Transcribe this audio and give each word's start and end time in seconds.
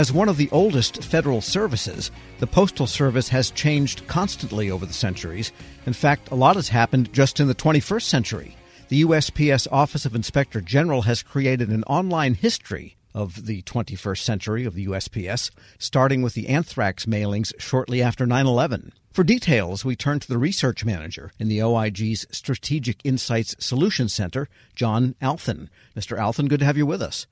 As 0.00 0.14
one 0.14 0.30
of 0.30 0.38
the 0.38 0.48
oldest 0.50 1.04
federal 1.04 1.42
services, 1.42 2.10
the 2.38 2.46
Postal 2.46 2.86
Service 2.86 3.28
has 3.28 3.50
changed 3.50 4.06
constantly 4.06 4.70
over 4.70 4.86
the 4.86 4.94
centuries. 4.94 5.52
In 5.84 5.92
fact, 5.92 6.30
a 6.30 6.34
lot 6.34 6.56
has 6.56 6.70
happened 6.70 7.12
just 7.12 7.38
in 7.38 7.48
the 7.48 7.54
21st 7.54 8.04
century. 8.04 8.56
The 8.88 9.04
USPS 9.04 9.68
Office 9.70 10.06
of 10.06 10.14
Inspector 10.14 10.58
General 10.62 11.02
has 11.02 11.22
created 11.22 11.68
an 11.68 11.84
online 11.84 12.32
history 12.32 12.96
of 13.14 13.44
the 13.44 13.60
21st 13.64 14.20
century 14.20 14.64
of 14.64 14.72
the 14.72 14.86
USPS, 14.86 15.50
starting 15.78 16.22
with 16.22 16.32
the 16.32 16.48
anthrax 16.48 17.04
mailings 17.04 17.52
shortly 17.60 18.00
after 18.02 18.24
9 18.24 18.46
11. 18.46 18.94
For 19.12 19.22
details, 19.22 19.84
we 19.84 19.96
turn 19.96 20.18
to 20.20 20.28
the 20.28 20.38
research 20.38 20.82
manager 20.82 21.30
in 21.38 21.48
the 21.48 21.60
OIG's 21.60 22.26
Strategic 22.30 23.04
Insights 23.04 23.54
Solutions 23.58 24.14
Center, 24.14 24.48
John 24.74 25.14
Althen. 25.20 25.68
Mr. 25.94 26.16
Althen, 26.18 26.48
good 26.48 26.60
to 26.60 26.64
have 26.64 26.78
you 26.78 26.86
with 26.86 27.02
us. 27.02 27.26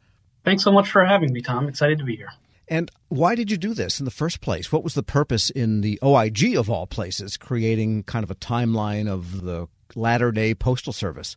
Thanks 0.44 0.62
so 0.62 0.70
much 0.70 0.90
for 0.90 1.02
having 1.02 1.32
me, 1.32 1.40
Tom. 1.40 1.66
Excited 1.66 1.96
to 2.00 2.04
be 2.04 2.14
here. 2.14 2.28
And 2.70 2.90
why 3.08 3.34
did 3.34 3.50
you 3.50 3.56
do 3.56 3.74
this 3.74 3.98
in 3.98 4.04
the 4.04 4.10
first 4.10 4.40
place? 4.40 4.70
What 4.70 4.84
was 4.84 4.94
the 4.94 5.02
purpose 5.02 5.50
in 5.50 5.80
the 5.80 5.98
OIG 6.02 6.56
of 6.56 6.68
all 6.70 6.86
places, 6.86 7.36
creating 7.36 8.02
kind 8.04 8.22
of 8.22 8.30
a 8.30 8.34
timeline 8.34 9.08
of 9.08 9.42
the 9.42 9.68
latter 9.94 10.30
day 10.30 10.54
postal 10.54 10.92
service? 10.92 11.36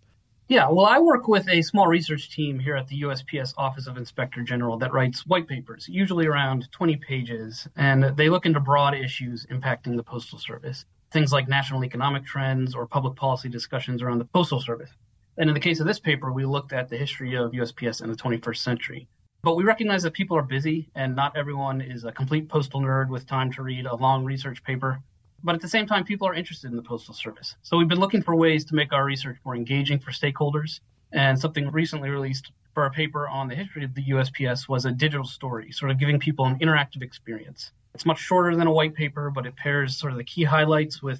Yeah, 0.51 0.67
well, 0.69 0.85
I 0.85 0.99
work 0.99 1.29
with 1.29 1.47
a 1.47 1.61
small 1.61 1.87
research 1.87 2.29
team 2.29 2.59
here 2.59 2.75
at 2.75 2.89
the 2.89 3.03
USPS 3.03 3.53
Office 3.57 3.87
of 3.87 3.95
Inspector 3.95 4.41
General 4.43 4.77
that 4.79 4.91
writes 4.91 5.25
white 5.25 5.47
papers, 5.47 5.87
usually 5.87 6.27
around 6.27 6.69
20 6.73 6.97
pages, 6.97 7.69
and 7.77 8.03
they 8.17 8.27
look 8.27 8.45
into 8.45 8.59
broad 8.59 8.93
issues 8.93 9.45
impacting 9.49 9.95
the 9.95 10.03
Postal 10.03 10.37
Service, 10.37 10.83
things 11.11 11.31
like 11.31 11.47
national 11.47 11.85
economic 11.85 12.25
trends 12.25 12.75
or 12.75 12.85
public 12.85 13.15
policy 13.15 13.47
discussions 13.47 14.01
around 14.01 14.17
the 14.17 14.25
Postal 14.25 14.59
Service. 14.59 14.89
And 15.37 15.49
in 15.49 15.53
the 15.53 15.61
case 15.61 15.79
of 15.79 15.87
this 15.87 16.01
paper, 16.01 16.33
we 16.33 16.45
looked 16.45 16.73
at 16.73 16.89
the 16.89 16.97
history 16.97 17.35
of 17.35 17.53
USPS 17.53 18.03
in 18.03 18.09
the 18.09 18.17
21st 18.17 18.57
century. 18.57 19.07
But 19.43 19.55
we 19.55 19.63
recognize 19.63 20.03
that 20.03 20.13
people 20.13 20.37
are 20.37 20.43
busy 20.43 20.91
and 20.93 21.15
not 21.15 21.35
everyone 21.35 21.81
is 21.81 22.05
a 22.05 22.11
complete 22.11 22.47
postal 22.47 22.79
nerd 22.79 23.09
with 23.09 23.25
time 23.25 23.51
to 23.53 23.63
read 23.63 23.87
a 23.87 23.95
long 23.95 24.23
research 24.23 24.63
paper. 24.63 25.01
But 25.43 25.55
at 25.55 25.61
the 25.61 25.67
same 25.67 25.87
time, 25.87 26.03
people 26.03 26.27
are 26.27 26.35
interested 26.35 26.69
in 26.69 26.77
the 26.77 26.83
Postal 26.83 27.15
Service. 27.15 27.55
So 27.63 27.75
we've 27.75 27.87
been 27.87 27.99
looking 27.99 28.21
for 28.21 28.35
ways 28.35 28.65
to 28.65 28.75
make 28.75 28.93
our 28.93 29.03
research 29.03 29.37
more 29.43 29.55
engaging 29.55 29.97
for 29.97 30.11
stakeholders. 30.11 30.79
And 31.11 31.39
something 31.39 31.71
recently 31.71 32.11
released 32.11 32.51
for 32.75 32.85
a 32.85 32.91
paper 32.91 33.27
on 33.27 33.47
the 33.47 33.55
history 33.55 33.83
of 33.83 33.95
the 33.95 34.03
USPS 34.03 34.69
was 34.69 34.85
a 34.85 34.91
digital 34.91 35.25
story, 35.25 35.71
sort 35.71 35.89
of 35.89 35.97
giving 35.97 36.19
people 36.19 36.45
an 36.45 36.59
interactive 36.59 37.01
experience. 37.01 37.71
It's 37.95 38.05
much 38.05 38.19
shorter 38.19 38.55
than 38.55 38.67
a 38.67 38.71
white 38.71 38.93
paper, 38.93 39.31
but 39.31 39.47
it 39.47 39.55
pairs 39.55 39.97
sort 39.97 40.11
of 40.11 40.19
the 40.19 40.23
key 40.23 40.43
highlights 40.43 41.01
with 41.01 41.19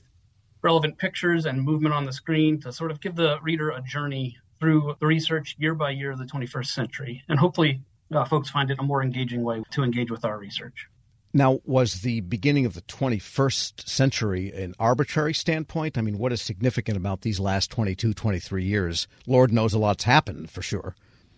relevant 0.62 1.00
pictures 1.00 1.48
and 1.48 1.60
movement 1.60 1.96
on 1.96 2.06
the 2.06 2.14
screen 2.14 2.60
to 2.62 2.72
sort 2.72 2.92
of 2.92 3.02
give 3.02 3.16
the 3.16 3.40
reader 3.42 3.72
a 3.72 3.82
journey 3.82 4.38
through 4.60 4.96
the 5.00 5.08
research 5.08 5.56
year 5.58 5.74
by 5.74 5.90
year 5.90 6.12
of 6.12 6.20
the 6.20 6.26
21st 6.26 6.68
century. 6.68 7.24
And 7.28 7.40
hopefully, 7.40 7.82
uh, 8.12 8.26
folks 8.26 8.50
find 8.50 8.72
it 8.72 8.80
a 8.80 8.84
more 8.84 9.04
engaging 9.04 9.44
way 9.44 9.64
to 9.72 9.84
engage 9.84 10.12
with 10.12 10.26
our 10.26 10.38
research. 10.38 10.88
Now, 11.34 11.60
was 11.64 12.02
the 12.02 12.20
beginning 12.22 12.66
of 12.66 12.74
the 12.74 12.82
21st 12.82 13.88
century 13.88 14.52
an 14.52 14.76
arbitrary 14.80 15.34
standpoint? 15.34 15.98
I 15.98 16.02
mean, 16.02 16.18
what 16.18 16.34
is 16.34 16.42
significant 16.42 16.98
about 16.98 17.22
these 17.22 17.40
last 17.40 17.72
22, 17.72 18.14
23 18.14 18.66
years? 18.66 19.08
Lord 19.26 19.54
knows 19.54 19.74
a 19.74 19.80
lot's 19.80 20.04
happened 20.04 20.50
for 20.50 20.62
sure. 20.62 20.96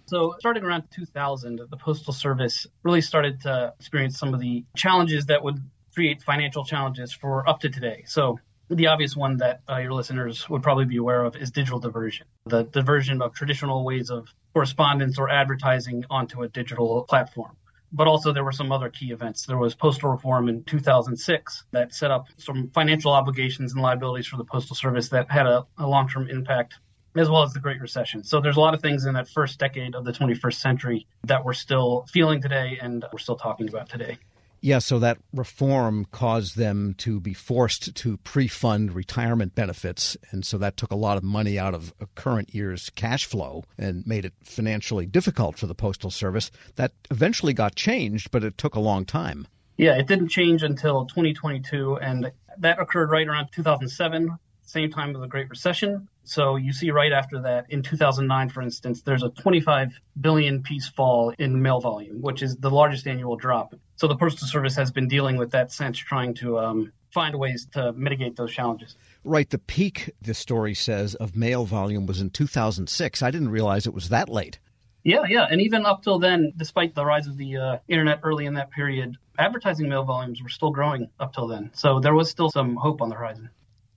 So, 0.08 0.36
starting 0.40 0.64
around 0.64 0.84
2000, 0.92 1.62
the 1.70 1.78
Postal 1.78 2.12
Service 2.12 2.66
really 2.82 3.02
started 3.02 3.42
to 3.42 3.74
experience 3.80 4.18
some 4.18 4.34
of 4.34 4.40
the 4.40 4.66
challenges 4.76 5.28
that 5.28 5.44
would 5.44 5.60
create 5.94 6.24
financial 6.24 6.66
challenges 6.66 7.14
for 7.14 7.48
up 7.48 7.60
to 7.62 7.70
today. 7.70 8.04
So, 8.08 8.40
the 8.70 8.88
obvious 8.88 9.16
one 9.16 9.38
that 9.38 9.62
uh, 9.70 9.78
your 9.78 9.94
listeners 9.94 10.50
would 10.50 10.64
probably 10.64 10.86
be 10.86 10.98
aware 10.98 11.24
of 11.24 11.36
is 11.36 11.52
digital 11.52 11.80
diversion, 11.80 12.26
the 12.46 12.64
diversion 12.64 13.22
of 13.22 13.34
traditional 13.34 13.84
ways 13.84 14.10
of 14.10 14.28
correspondence 14.54 15.20
or 15.20 15.30
advertising 15.30 16.06
onto 16.10 16.44
a 16.44 16.48
digital 16.48 17.04
platform 17.04 17.56
but 17.94 18.08
also 18.08 18.34
there 18.34 18.44
were 18.44 18.52
some 18.52 18.72
other 18.72 18.90
key 18.90 19.12
events. 19.12 19.46
There 19.46 19.58
was 19.58 19.76
postal 19.76 20.10
reform 20.10 20.50
in 20.50 20.64
2006 20.64 21.64
that 21.72 21.94
set 21.94 22.10
up 22.10 22.28
some 22.38 22.70
financial 22.74 23.12
obligations 23.12 23.74
and 23.74 23.82
liabilities 23.82 24.26
for 24.26 24.38
the 24.38 24.44
postal 24.44 24.76
service 24.76 25.10
that 25.10 25.30
had 25.30 25.46
a, 25.46 25.66
a 25.78 25.88
long-term 25.88 26.30
impact 26.30 26.80
as 27.16 27.30
well 27.30 27.44
as 27.44 27.54
the 27.54 27.60
Great 27.60 27.80
Recession. 27.80 28.24
So 28.24 28.42
there's 28.42 28.58
a 28.58 28.60
lot 28.60 28.74
of 28.74 28.82
things 28.82 29.06
in 29.06 29.14
that 29.14 29.30
first 29.30 29.60
decade 29.60 29.94
of 29.94 30.04
the 30.04 30.12
21st 30.12 30.56
century 30.56 31.06
that 31.26 31.46
we're 31.46 31.54
still 31.54 32.06
feeling 32.12 32.42
today 32.42 32.80
and 32.82 33.06
we're 33.14 33.20
still 33.20 33.36
talking 33.36 33.70
about 33.70 33.88
today. 33.88 34.18
Yeah, 34.64 34.80
so 34.80 34.98
that 35.00 35.18
reform 35.34 36.06
caused 36.14 36.56
them 36.56 36.94
to 37.00 37.20
be 37.20 37.34
forced 37.34 37.94
to 37.96 38.16
pre 38.16 38.48
fund 38.48 38.94
retirement 38.94 39.56
benefits. 39.56 40.16
And 40.32 40.46
so 40.46 40.58
that 40.58 40.78
took 40.78 40.92
a 40.92 40.96
lot 40.96 41.18
of 41.18 41.24
money 41.24 41.60
out 41.60 41.74
of 41.74 41.94
a 42.00 42.06
current 42.16 42.56
year's 42.56 42.90
cash 42.92 43.26
flow 43.26 43.66
and 43.78 44.08
made 44.08 44.24
it 44.24 44.32
financially 44.42 45.06
difficult 45.06 45.58
for 45.58 45.68
the 45.68 45.76
Postal 45.76 46.10
Service. 46.10 46.50
That 46.78 46.94
eventually 47.12 47.52
got 47.52 47.76
changed, 47.76 48.32
but 48.32 48.46
it 48.46 48.58
took 48.58 48.76
a 48.76 48.80
long 48.80 49.04
time. 49.04 49.50
Yeah, 49.76 49.98
it 49.98 50.08
didn't 50.08 50.30
change 50.30 50.64
until 50.64 51.08
2022. 51.08 51.98
And 51.98 52.32
that 52.58 52.80
occurred 52.80 53.10
right 53.12 53.28
around 53.28 53.50
2007 53.52 54.40
same 54.66 54.90
time 54.90 55.16
of 55.16 55.22
the 55.22 55.28
Great 55.28 55.50
Recession. 55.50 56.08
So 56.24 56.56
you 56.56 56.72
see 56.72 56.92
right 56.92 57.12
after 57.12 57.42
that, 57.42 57.66
in 57.70 57.84
2009, 57.84 58.50
for 58.50 58.62
instance, 58.62 59.02
there's 59.02 59.24
a 59.24 59.30
25 59.30 60.00
billion 60.20 60.64
piece 60.64 60.88
fall 60.88 61.34
in 61.38 61.62
mail 61.62 61.82
volume, 61.82 62.22
which 62.22 62.42
is 62.42 62.56
the 62.58 62.70
largest 62.70 63.06
annual 63.08 63.36
drop. 63.36 63.76
So 63.98 64.08
the 64.08 64.16
Postal 64.16 64.48
Service 64.48 64.76
has 64.76 64.92
been 64.92 65.08
dealing 65.08 65.38
with 65.38 65.52
that 65.52 65.72
since 65.72 65.98
trying 65.98 66.34
to 66.36 66.60
um, 66.60 66.94
find 67.12 67.36
ways 67.36 67.68
to 67.74 67.94
mitigate 67.94 68.36
those 68.36 68.54
challenges. 68.54 68.96
Right. 69.24 69.50
The 69.50 69.60
peak, 69.60 70.12
the 70.22 70.34
story 70.34 70.74
says, 70.74 71.16
of 71.16 71.36
mail 71.36 71.66
volume 71.66 72.06
was 72.06 72.20
in 72.20 72.30
2006. 72.30 73.22
I 73.22 73.32
didn't 73.32 73.50
realize 73.50 73.86
it 73.86 73.94
was 73.94 74.10
that 74.10 74.30
late. 74.30 74.60
Yeah, 75.04 75.24
yeah. 75.28 75.48
And 75.50 75.62
even 75.62 75.86
up 75.86 76.02
till 76.02 76.20
then, 76.20 76.54
despite 76.56 76.96
the 76.96 77.06
rise 77.06 77.28
of 77.28 77.38
the 77.38 77.58
uh, 77.58 77.78
internet 77.90 78.22
early 78.24 78.46
in 78.46 78.54
that 78.54 78.72
period, 78.72 79.18
advertising 79.38 79.90
mail 79.90 80.04
volumes 80.04 80.42
were 80.42 80.50
still 80.50 80.72
growing 80.72 81.10
up 81.20 81.34
till 81.34 81.48
then. 81.48 81.72
So 81.74 82.00
there 82.00 82.14
was 82.14 82.30
still 82.30 82.50
some 82.50 82.78
hope 82.78 83.02
on 83.02 83.10
the 83.10 83.16
horizon 83.16 83.50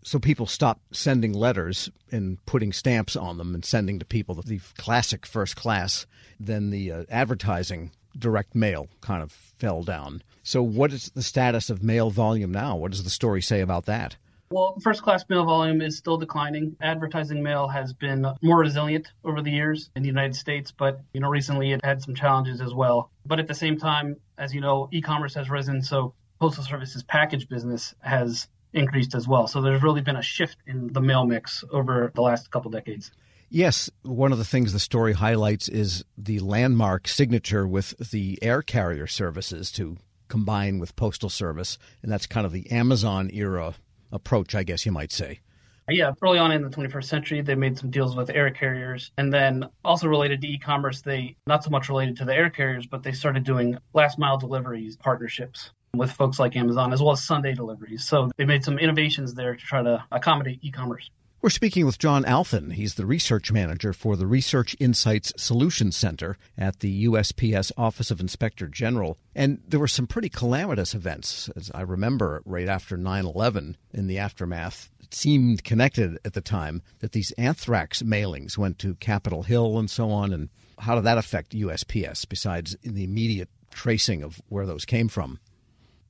so 0.07 0.21
people 0.21 0.47
stopped 0.47 0.95
sending 0.95 1.33
letters 1.33 1.91
and 2.13 2.39
putting 2.47 2.73
stamps 2.73 3.17
on 3.17 3.39
them 3.39 3.57
and 3.57 3.65
sending 3.65 3.99
to 3.99 4.05
people 4.05 4.37
the 4.37 4.61
classic 4.79 5.27
first 5.27 5.57
class. 5.57 6.07
Then 6.39 6.71
the 6.71 6.93
uh, 6.93 7.05
advertising 7.11 7.91
direct 8.17 8.55
mail 8.55 8.87
kind 9.01 9.21
of 9.21 9.33
fell 9.33 9.83
down. 9.83 10.23
So, 10.45 10.63
what 10.63 10.93
is 10.93 11.11
the 11.11 11.25
status 11.25 11.71
of 11.71 11.83
mail 11.83 12.11
volume 12.11 12.53
now? 12.53 12.77
What 12.77 12.93
does 12.93 13.03
the 13.03 13.11
story 13.11 13.43
say 13.43 13.61
about 13.61 13.87
that? 13.87 14.15
Well, 14.49 14.79
first 14.81 15.03
class 15.03 15.25
mail 15.29 15.45
volume 15.45 15.81
is 15.83 15.97
still 15.97 16.19
declining. 16.19 16.77
Advertising 16.81 17.43
mail 17.43 17.67
has 17.67 17.93
been 17.93 18.29
more 18.43 18.61
resilient 18.61 19.09
over 19.25 19.43
the 19.43 19.51
years 19.51 19.91
in 19.97 20.03
the 20.05 20.09
United 20.09 20.37
States, 20.37 20.71
but 20.71 21.01
you 21.15 21.21
know 21.21 21.29
recently 21.29 21.73
it 21.73 21.85
had 21.85 22.01
some 22.01 22.15
challenges 22.15 22.61
as 22.61 22.73
well. 22.73 23.11
But 23.27 23.41
at 23.41 23.49
the 23.49 23.55
same 23.55 23.77
time, 23.77 24.19
as 24.39 24.55
you 24.55 24.61
know, 24.61 24.89
e-commerce 24.93 25.35
has 25.35 25.51
risen, 25.51 25.83
so 25.83 26.15
Postal 26.39 26.63
Service's 26.63 27.03
package 27.03 27.49
business 27.49 27.93
has 28.01 28.47
increased 28.73 29.15
as 29.15 29.27
well. 29.27 29.47
So 29.47 29.61
there's 29.63 29.83
really 29.83 30.01
been 30.01 30.17
a 30.17 30.23
shift 30.23 30.57
in 30.67 30.93
the 30.93 31.01
mail 31.01 31.25
mix 31.25 31.65
over 31.71 32.13
the 32.15 32.23
last 32.23 32.51
couple 32.51 32.71
decades. 32.71 33.11
Yes, 33.49 33.91
one 34.03 34.33
of 34.33 34.39
the 34.39 34.45
things 34.45 34.73
the 34.73 34.81
story 34.81 35.13
highlights 35.13 35.69
is 35.69 36.05
the 36.19 36.41
landmark 36.41 37.07
signature 37.07 37.67
with 37.67 37.97
the 38.11 38.39
air 38.43 38.61
carrier 38.61 39.07
services 39.07 39.71
to 39.73 39.99
combine 40.29 40.81
with 40.81 40.97
postal 40.97 41.31
service, 41.31 41.79
and 42.03 42.11
that's 42.11 42.27
kind 42.27 42.45
of 42.45 42.53
the 42.53 42.69
Amazon 42.71 43.31
era 43.33 43.75
approach, 44.11 44.55
I 44.55 44.65
guess 44.65 44.85
you 44.85 44.91
might 44.91 45.13
say. 45.13 45.41
Yeah, 45.89 46.11
early 46.21 46.39
on 46.39 46.51
in 46.51 46.63
the 46.63 46.69
21st 46.69 47.05
century, 47.05 47.41
they 47.43 47.55
made 47.55 47.79
some 47.79 47.91
deals 47.91 48.17
with 48.17 48.29
air 48.31 48.51
carriers. 48.51 49.13
And 49.17 49.33
then 49.33 49.69
also 49.85 50.09
related 50.09 50.41
to 50.41 50.49
e 50.49 50.59
commerce, 50.59 51.01
they, 51.03 51.37
not 51.47 51.63
so 51.63 51.71
much 51.71 51.89
related 51.89 52.17
to 52.17 52.25
the 52.25 52.35
air 52.35 52.51
carriers, 52.51 52.89
but 52.89 53.05
they 53.05 53.13
started 53.13 53.45
doing 53.45 53.79
last 53.95 54.19
mile 54.19 54.37
deliveries 54.37 54.97
partnerships 54.97 55.71
with 55.95 56.13
folks 56.13 56.39
like 56.39 56.57
Amazon, 56.57 56.93
as 56.93 57.03
well 57.03 57.13
as 57.13 57.23
Sunday 57.23 57.55
deliveries. 57.55 58.05
So 58.05 58.31
they 58.37 58.45
made 58.45 58.65
some 58.65 58.79
innovations 58.79 59.35
there 59.35 59.55
to 59.55 59.65
try 59.65 59.83
to 59.83 60.05
accommodate 60.11 60.61
e 60.63 60.71
commerce. 60.71 61.11
We're 61.43 61.51
speaking 61.51 61.87
with 61.87 61.99
John 61.99 62.25
Althen. 62.25 62.73
He's 62.73 62.95
the 62.95 63.07
research 63.07 63.53
manager 63.53 63.93
for 63.93 64.17
the 64.17 64.27
Research 64.27 64.75
Insights 64.81 65.33
Solutions 65.37 65.97
Center 65.97 66.37
at 66.59 66.81
the 66.81 67.05
USPS 67.05 67.71
Office 67.77 68.11
of 68.11 68.21
Inspector 68.21 68.67
General. 68.69 69.17
And 69.35 69.63
there 69.69 69.79
were 69.79 69.87
some 69.87 70.09
pretty 70.09 70.29
calamitous 70.29 70.93
events, 70.93 71.49
as 71.55 71.71
I 71.73 71.83
remember, 71.83 72.43
right 72.45 72.69
after 72.69 72.97
9 72.97 73.27
11 73.27 73.77
in 73.93 74.07
the 74.09 74.19
aftermath. 74.19 74.91
It 74.99 75.15
seemed 75.15 75.63
connected 75.63 76.19
at 76.25 76.33
the 76.33 76.41
time 76.41 76.83
that 76.99 77.13
these 77.13 77.31
anthrax 77.33 78.03
mailings 78.03 78.59
went 78.59 78.81
to 78.81 78.97
Capitol 78.97 79.45
Hill 79.45 79.79
and 79.79 79.89
so 79.89 80.11
on. 80.11 80.33
And 80.33 80.49
how 80.81 80.97
did 80.97 81.05
that 81.05 81.19
affect 81.19 81.53
USPS 81.53 82.27
besides 82.29 82.77
in 82.83 82.95
the 82.95 83.05
immediate 83.05 83.51
tracing 83.71 84.25
of 84.25 84.41
where 84.49 84.67
those 84.67 84.85
came 84.85 85.07
from? 85.07 85.39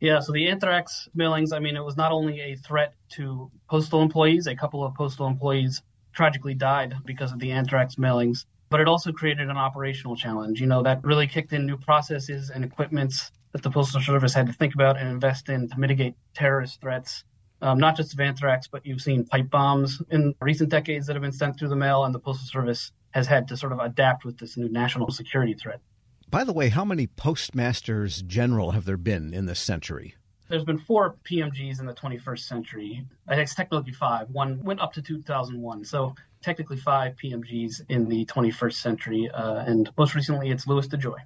Yeah, 0.00 0.20
so 0.20 0.32
the 0.32 0.48
anthrax 0.48 1.08
mailings, 1.16 1.52
I 1.54 1.58
mean, 1.58 1.76
it 1.76 1.84
was 1.84 1.96
not 1.96 2.12
only 2.12 2.40
a 2.40 2.56
threat 2.56 2.94
to 3.10 3.50
postal 3.70 4.02
employees, 4.02 4.46
a 4.46 4.54
couple 4.54 4.84
of 4.84 4.94
postal 4.94 5.26
employees 5.26 5.82
tragically 6.12 6.54
died 6.54 6.94
because 7.04 7.32
of 7.32 7.38
the 7.38 7.52
anthrax 7.52 7.94
mailings, 7.96 8.44
but 8.68 8.80
it 8.80 8.88
also 8.88 9.12
created 9.12 9.48
an 9.48 9.56
operational 9.56 10.16
challenge. 10.16 10.60
You 10.60 10.66
know, 10.66 10.82
that 10.82 11.02
really 11.02 11.26
kicked 11.26 11.52
in 11.52 11.64
new 11.64 11.78
processes 11.78 12.50
and 12.50 12.64
equipments 12.64 13.30
that 13.52 13.62
the 13.62 13.70
Postal 13.70 14.00
Service 14.02 14.34
had 14.34 14.46
to 14.46 14.52
think 14.52 14.74
about 14.74 14.98
and 14.98 15.08
invest 15.08 15.48
in 15.48 15.68
to 15.68 15.78
mitigate 15.80 16.14
terrorist 16.34 16.80
threats. 16.80 17.24
Um, 17.62 17.78
not 17.78 17.96
just 17.96 18.12
of 18.12 18.20
anthrax, 18.20 18.68
but 18.68 18.84
you've 18.84 19.00
seen 19.00 19.24
pipe 19.24 19.48
bombs 19.48 20.02
in 20.10 20.34
recent 20.42 20.68
decades 20.68 21.06
that 21.06 21.14
have 21.14 21.22
been 21.22 21.32
sent 21.32 21.58
through 21.58 21.70
the 21.70 21.76
mail, 21.76 22.04
and 22.04 22.14
the 22.14 22.18
Postal 22.18 22.46
Service 22.46 22.92
has 23.12 23.26
had 23.26 23.48
to 23.48 23.56
sort 23.56 23.72
of 23.72 23.78
adapt 23.78 24.26
with 24.26 24.36
this 24.36 24.58
new 24.58 24.68
national 24.68 25.10
security 25.10 25.54
threat. 25.54 25.80
By 26.28 26.42
the 26.44 26.52
way, 26.52 26.68
how 26.68 26.84
many 26.84 27.06
postmasters 27.06 28.22
general 28.22 28.72
have 28.72 28.84
there 28.84 28.96
been 28.96 29.32
in 29.32 29.46
this 29.46 29.60
century? 29.60 30.16
There's 30.48 30.64
been 30.64 30.78
four 30.78 31.16
PMGs 31.24 31.80
in 31.80 31.86
the 31.86 31.94
21st 31.94 32.40
century. 32.40 33.04
I 33.26 33.34
think 33.34 33.44
it's 33.44 33.54
technically 33.54 33.92
five. 33.92 34.30
One 34.30 34.62
went 34.62 34.80
up 34.80 34.92
to 34.94 35.02
2001. 35.02 35.84
So 35.84 36.14
technically 36.42 36.76
five 36.76 37.16
PMGs 37.16 37.82
in 37.88 38.08
the 38.08 38.24
21st 38.26 38.74
century. 38.74 39.30
Uh, 39.32 39.64
and 39.66 39.90
most 39.96 40.14
recently, 40.14 40.50
it's 40.50 40.66
Louis 40.66 40.86
DeJoy. 40.86 41.18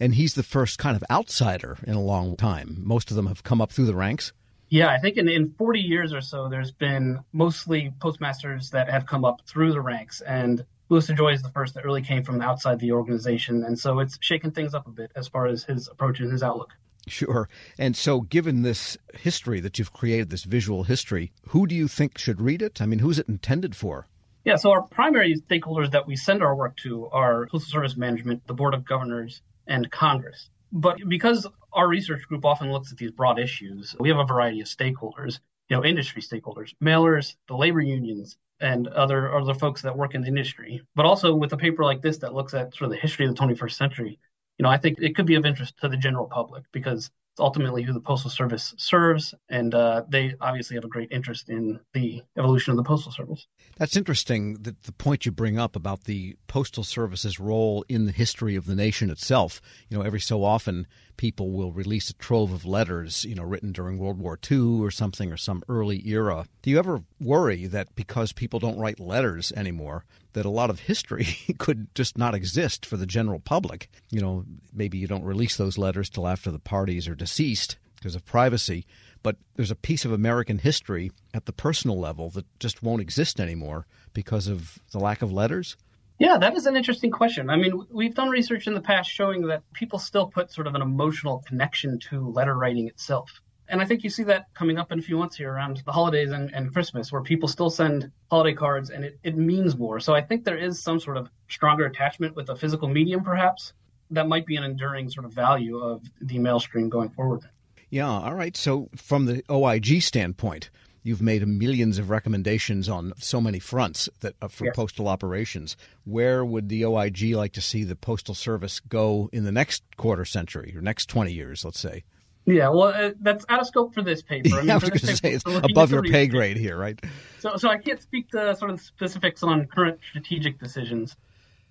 And 0.00 0.14
he's 0.14 0.34
the 0.34 0.42
first 0.42 0.78
kind 0.78 0.96
of 0.96 1.04
outsider 1.10 1.78
in 1.86 1.94
a 1.94 2.02
long 2.02 2.36
time. 2.36 2.76
Most 2.80 3.10
of 3.10 3.16
them 3.16 3.26
have 3.26 3.42
come 3.42 3.60
up 3.60 3.72
through 3.72 3.86
the 3.86 3.94
ranks. 3.94 4.32
Yeah, 4.68 4.88
I 4.88 4.98
think 4.98 5.16
in, 5.16 5.28
in 5.28 5.54
40 5.56 5.80
years 5.80 6.12
or 6.12 6.20
so, 6.20 6.48
there's 6.48 6.72
been 6.72 7.20
mostly 7.32 7.92
postmasters 8.00 8.70
that 8.70 8.90
have 8.90 9.06
come 9.06 9.24
up 9.24 9.42
through 9.46 9.72
the 9.72 9.80
ranks. 9.80 10.20
And 10.20 10.64
Louis 10.88 11.06
DeJoy 11.06 11.34
is 11.34 11.42
the 11.42 11.50
first 11.50 11.74
that 11.74 11.84
really 11.84 12.02
came 12.02 12.22
from 12.22 12.40
outside 12.40 12.78
the 12.78 12.92
organization. 12.92 13.64
And 13.64 13.78
so 13.78 13.98
it's 13.98 14.18
shaken 14.20 14.52
things 14.52 14.74
up 14.74 14.86
a 14.86 14.90
bit 14.90 15.10
as 15.16 15.26
far 15.28 15.46
as 15.46 15.64
his 15.64 15.88
approach 15.88 16.20
and 16.20 16.30
his 16.30 16.42
outlook. 16.42 16.70
Sure. 17.08 17.48
And 17.78 17.96
so, 17.96 18.22
given 18.22 18.62
this 18.62 18.98
history 19.14 19.60
that 19.60 19.78
you've 19.78 19.92
created, 19.92 20.30
this 20.30 20.42
visual 20.42 20.84
history, 20.84 21.32
who 21.48 21.66
do 21.66 21.74
you 21.74 21.86
think 21.86 22.18
should 22.18 22.40
read 22.40 22.62
it? 22.62 22.82
I 22.82 22.86
mean, 22.86 22.98
who's 22.98 23.18
it 23.18 23.28
intended 23.28 23.76
for? 23.76 24.08
Yeah, 24.44 24.56
so 24.56 24.70
our 24.70 24.82
primary 24.82 25.34
stakeholders 25.48 25.90
that 25.92 26.06
we 26.06 26.16
send 26.16 26.42
our 26.42 26.54
work 26.54 26.76
to 26.78 27.06
are 27.08 27.46
Postal 27.46 27.70
Service 27.70 27.96
Management, 27.96 28.46
the 28.46 28.54
Board 28.54 28.74
of 28.74 28.84
Governors, 28.84 29.40
and 29.66 29.90
Congress. 29.90 30.50
But 30.72 30.98
because 31.08 31.46
our 31.72 31.88
research 31.88 32.22
group 32.28 32.44
often 32.44 32.72
looks 32.72 32.92
at 32.92 32.98
these 32.98 33.10
broad 33.10 33.38
issues, 33.38 33.94
we 33.98 34.08
have 34.08 34.18
a 34.18 34.24
variety 34.24 34.60
of 34.60 34.66
stakeholders, 34.66 35.40
you 35.68 35.76
know, 35.76 35.84
industry 35.84 36.22
stakeholders, 36.22 36.74
mailers, 36.82 37.34
the 37.48 37.56
labor 37.56 37.80
unions, 37.80 38.36
and 38.60 38.88
other 38.88 39.34
other 39.36 39.54
folks 39.54 39.82
that 39.82 39.96
work 39.96 40.14
in 40.14 40.22
the 40.22 40.28
industry. 40.28 40.82
But 40.94 41.06
also 41.06 41.34
with 41.34 41.52
a 41.52 41.56
paper 41.56 41.84
like 41.84 42.02
this 42.02 42.18
that 42.18 42.34
looks 42.34 42.54
at 42.54 42.74
sort 42.74 42.86
of 42.86 42.90
the 42.90 42.96
history 43.00 43.26
of 43.26 43.34
the 43.34 43.40
21st 43.40 43.72
century, 43.72 44.18
you 44.58 44.62
know, 44.62 44.70
I 44.70 44.78
think 44.78 44.98
it 45.00 45.14
could 45.14 45.26
be 45.26 45.34
of 45.34 45.44
interest 45.44 45.74
to 45.80 45.88
the 45.88 45.96
general 45.96 46.26
public 46.26 46.64
because 46.72 47.10
it's 47.36 47.40
ultimately 47.42 47.82
who 47.82 47.92
the 47.92 48.00
Postal 48.00 48.30
Service 48.30 48.72
serves, 48.78 49.34
and 49.50 49.74
uh, 49.74 50.04
they 50.08 50.32
obviously 50.40 50.74
have 50.74 50.86
a 50.86 50.88
great 50.88 51.12
interest 51.12 51.50
in 51.50 51.78
the 51.92 52.22
evolution 52.38 52.70
of 52.70 52.78
the 52.78 52.82
Postal 52.82 53.12
Service. 53.12 53.46
That's 53.76 53.94
interesting 53.94 54.54
that 54.62 54.84
the 54.84 54.92
point 54.92 55.26
you 55.26 55.32
bring 55.32 55.58
up 55.58 55.76
about 55.76 56.04
the 56.04 56.38
Postal 56.46 56.82
Service's 56.82 57.38
role 57.38 57.84
in 57.90 58.06
the 58.06 58.12
history 58.12 58.56
of 58.56 58.64
the 58.64 58.74
nation 58.74 59.10
itself. 59.10 59.60
You 59.90 59.98
know, 59.98 60.02
every 60.02 60.20
so 60.20 60.44
often 60.44 60.86
people 61.16 61.50
will 61.50 61.72
release 61.72 62.10
a 62.10 62.14
trove 62.14 62.52
of 62.52 62.64
letters, 62.64 63.24
you 63.24 63.34
know, 63.34 63.42
written 63.42 63.72
during 63.72 63.98
World 63.98 64.18
War 64.18 64.38
II 64.50 64.80
or 64.80 64.90
something 64.90 65.32
or 65.32 65.36
some 65.36 65.62
early 65.68 66.06
era. 66.08 66.46
Do 66.62 66.70
you 66.70 66.78
ever 66.78 67.02
worry 67.20 67.66
that 67.66 67.94
because 67.94 68.32
people 68.32 68.58
don't 68.58 68.78
write 68.78 69.00
letters 69.00 69.52
anymore, 69.52 70.04
that 70.32 70.46
a 70.46 70.50
lot 70.50 70.70
of 70.70 70.80
history 70.80 71.26
could 71.58 71.94
just 71.94 72.18
not 72.18 72.34
exist 72.34 72.84
for 72.86 72.96
the 72.96 73.06
general 73.06 73.40
public? 73.40 73.88
You 74.10 74.20
know, 74.20 74.44
maybe 74.72 74.98
you 74.98 75.06
don't 75.06 75.24
release 75.24 75.56
those 75.56 75.78
letters 75.78 76.10
till 76.10 76.26
after 76.26 76.50
the 76.50 76.58
parties 76.58 77.08
are 77.08 77.14
deceased 77.26 77.76
because 77.96 78.14
of 78.14 78.24
privacy, 78.24 78.86
but 79.24 79.36
there's 79.56 79.72
a 79.72 79.74
piece 79.76 80.04
of 80.04 80.12
American 80.12 80.58
history 80.58 81.10
at 81.34 81.46
the 81.46 81.52
personal 81.52 81.98
level 81.98 82.30
that 82.30 82.46
just 82.60 82.84
won't 82.84 83.02
exist 83.02 83.40
anymore 83.40 83.84
because 84.12 84.46
of 84.46 84.78
the 84.92 85.00
lack 85.00 85.22
of 85.22 85.32
letters. 85.32 85.76
Yeah, 86.20 86.38
that 86.38 86.54
is 86.54 86.66
an 86.66 86.76
interesting 86.76 87.10
question. 87.10 87.50
I 87.50 87.56
mean, 87.56 87.84
we've 87.90 88.14
done 88.14 88.30
research 88.30 88.68
in 88.68 88.74
the 88.74 88.80
past 88.80 89.10
showing 89.10 89.48
that 89.48 89.64
people 89.72 89.98
still 89.98 90.28
put 90.28 90.52
sort 90.52 90.68
of 90.68 90.76
an 90.76 90.82
emotional 90.82 91.42
connection 91.48 91.98
to 92.10 92.30
letter 92.30 92.54
writing 92.54 92.86
itself. 92.86 93.42
And 93.68 93.82
I 93.82 93.84
think 93.84 94.04
you 94.04 94.10
see 94.10 94.22
that 94.22 94.46
coming 94.54 94.78
up 94.78 94.92
in 94.92 95.00
a 95.00 95.02
few 95.02 95.16
months 95.18 95.36
here 95.36 95.52
around 95.52 95.82
the 95.84 95.90
holidays 95.90 96.30
and, 96.30 96.54
and 96.54 96.72
Christmas, 96.72 97.10
where 97.10 97.22
people 97.22 97.48
still 97.48 97.70
send 97.70 98.12
holiday 98.30 98.54
cards 98.54 98.90
and 98.90 99.04
it, 99.04 99.18
it 99.24 99.36
means 99.36 99.76
more. 99.76 99.98
So 99.98 100.14
I 100.14 100.20
think 100.22 100.44
there 100.44 100.56
is 100.56 100.80
some 100.80 101.00
sort 101.00 101.16
of 101.16 101.28
stronger 101.48 101.86
attachment 101.86 102.36
with 102.36 102.48
a 102.48 102.54
physical 102.54 102.86
medium, 102.86 103.24
perhaps, 103.24 103.72
that 104.10 104.28
might 104.28 104.46
be 104.46 104.56
an 104.56 104.64
enduring 104.64 105.10
sort 105.10 105.26
of 105.26 105.32
value 105.32 105.78
of 105.78 106.02
the 106.20 106.38
mail 106.38 106.60
stream 106.60 106.88
going 106.88 107.10
forward. 107.10 107.42
Yeah, 107.90 108.08
all 108.08 108.34
right. 108.34 108.56
So, 108.56 108.88
from 108.96 109.26
the 109.26 109.44
OIG 109.48 110.02
standpoint, 110.02 110.70
You've 111.06 111.22
made 111.22 111.46
millions 111.46 112.00
of 112.00 112.10
recommendations 112.10 112.88
on 112.88 113.12
so 113.18 113.40
many 113.40 113.60
fronts 113.60 114.08
that 114.22 114.34
uh, 114.42 114.48
for 114.48 114.64
yes. 114.64 114.74
postal 114.74 115.06
operations. 115.06 115.76
Where 116.02 116.44
would 116.44 116.68
the 116.68 116.84
OIG 116.84 117.32
like 117.36 117.52
to 117.52 117.60
see 117.60 117.84
the 117.84 117.94
postal 117.94 118.34
service 118.34 118.80
go 118.80 119.30
in 119.32 119.44
the 119.44 119.52
next 119.52 119.84
quarter 119.96 120.24
century 120.24 120.74
or 120.74 120.80
next 120.80 121.08
twenty 121.08 121.32
years? 121.32 121.64
Let's 121.64 121.78
say. 121.78 122.02
Yeah, 122.44 122.70
well, 122.70 122.88
uh, 122.88 123.12
that's 123.20 123.44
out 123.48 123.60
of 123.60 123.68
scope 123.68 123.94
for 123.94 124.02
this 124.02 124.20
paper. 124.20 124.56
I, 124.56 124.60
mean, 124.62 124.70
I 124.70 124.74
was 124.74 124.90
going 124.90 124.98
to 124.98 125.16
say 125.16 125.34
it's 125.34 125.44
above 125.46 125.92
your 125.92 126.02
pay 126.02 126.26
grade 126.26 126.56
here, 126.56 126.76
right? 126.76 127.00
So, 127.38 127.56
so 127.56 127.68
I 127.68 127.78
can't 127.78 128.02
speak 128.02 128.30
to 128.30 128.56
sort 128.56 128.72
of 128.72 128.80
specifics 128.80 129.44
on 129.44 129.66
current 129.66 130.00
strategic 130.08 130.58
decisions. 130.58 131.16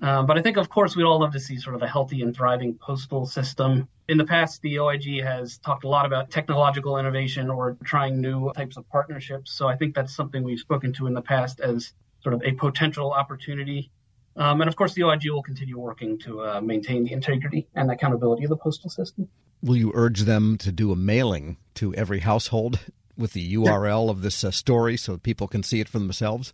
Uh, 0.01 0.24
but 0.24 0.38
I 0.38 0.42
think, 0.42 0.57
of 0.57 0.69
course, 0.69 0.95
we'd 0.95 1.03
all 1.03 1.19
love 1.19 1.33
to 1.33 1.39
see 1.39 1.57
sort 1.57 1.75
of 1.75 1.81
a 1.81 1.88
healthy 1.88 2.21
and 2.21 2.36
thriving 2.36 2.75
postal 2.75 3.25
system. 3.25 3.88
In 4.09 4.18
the 4.18 4.25
past, 4.25 4.62
the 4.62 4.80
OIG 4.80 5.24
has 5.24 5.57
talked 5.57 5.83
a 5.83 5.88
lot 5.88 6.06
about 6.06 6.30
technological 6.30 6.97
innovation 6.97 7.50
or 7.50 7.77
trying 7.83 8.19
new 8.19 8.51
types 8.53 8.77
of 8.77 8.88
partnerships. 8.89 9.51
So 9.51 9.68
I 9.68 9.77
think 9.77 9.95
that's 9.95 10.13
something 10.13 10.44
we've 10.44 10.59
spoken 10.59 10.94
to 10.94 11.07
in 11.07 11.13
the 11.13 11.21
past 11.21 11.59
as 11.59 11.94
sort 12.21 12.36
of 12.36 12.44
a 12.44 12.51
potential 12.51 13.12
opportunity. 13.12 13.92
Um, 14.36 14.59
and 14.59 14.68
of 14.68 14.75
course, 14.75 14.94
the 14.94 15.03
OIG 15.03 15.30
will 15.30 15.44
continue 15.44 15.80
working 15.80 16.19
to 16.19 16.42
uh, 16.42 16.62
maintain 16.62 17.06
the 17.06 17.13
integrity 17.13 17.68
and 17.74 17.89
accountability 17.89 18.44
of 18.44 18.50
the 18.50 18.57
postal 18.57 18.89
system. 18.89 19.30
Will 19.62 19.77
you 19.77 19.92
urge 19.95 20.21
them 20.21 20.57
to 20.57 20.71
do 20.71 20.92
a 20.92 20.95
mailing 20.95 21.57
to 21.75 21.95
every 21.95 22.19
household 22.19 22.80
with 23.18 23.31
the 23.31 23.56
URL 23.56 24.09
of 24.09 24.21
this 24.21 24.44
uh, 24.44 24.51
story 24.51 24.97
so 24.97 25.18
people 25.18 25.47
can 25.47 25.63
see 25.63 25.80
it 25.80 25.88
for 25.88 26.00
themselves? 26.00 26.53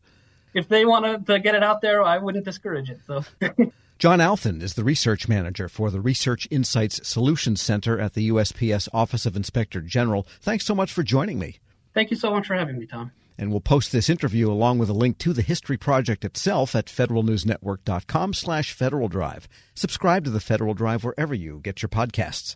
If 0.53 0.67
they 0.67 0.85
want 0.85 1.25
to 1.25 1.39
get 1.39 1.55
it 1.55 1.63
out 1.63 1.81
there, 1.81 2.03
I 2.03 2.17
wouldn't 2.17 2.45
discourage 2.45 2.89
it. 2.89 2.99
So. 3.07 3.23
John 3.99 4.19
Althen 4.19 4.63
is 4.63 4.73
the 4.73 4.83
research 4.83 5.27
manager 5.27 5.69
for 5.69 5.91
the 5.91 6.01
Research 6.01 6.47
Insights 6.49 7.07
Solutions 7.07 7.61
Center 7.61 7.99
at 7.99 8.15
the 8.15 8.29
USPS 8.29 8.89
Office 8.93 9.27
of 9.27 9.35
Inspector 9.35 9.79
General. 9.81 10.25
Thanks 10.41 10.65
so 10.65 10.73
much 10.73 10.91
for 10.91 11.03
joining 11.03 11.37
me. 11.37 11.59
Thank 11.93 12.09
you 12.09 12.17
so 12.17 12.31
much 12.31 12.47
for 12.47 12.55
having 12.55 12.79
me, 12.79 12.87
Tom. 12.87 13.11
And 13.37 13.51
we'll 13.51 13.61
post 13.61 13.91
this 13.91 14.09
interview 14.09 14.51
along 14.51 14.79
with 14.79 14.89
a 14.89 14.93
link 14.93 15.19
to 15.19 15.33
the 15.33 15.41
History 15.41 15.77
Project 15.77 16.25
itself 16.25 16.75
at 16.75 16.87
federalnewsnetwork.com 16.87 18.33
slash 18.33 18.73
Federal 18.73 19.07
Drive. 19.07 19.47
Subscribe 19.75 20.23
to 20.25 20.31
the 20.31 20.39
Federal 20.39 20.73
Drive 20.73 21.03
wherever 21.03 21.35
you 21.35 21.59
get 21.63 21.81
your 21.83 21.89
podcasts. 21.89 22.55